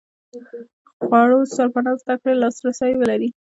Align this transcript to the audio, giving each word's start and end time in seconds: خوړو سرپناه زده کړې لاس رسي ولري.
خوړو 1.03 1.39
سرپناه 1.55 1.95
زده 2.01 2.15
کړې 2.21 2.33
لاس 2.41 2.55
رسي 2.65 2.91
ولري. 2.97 3.29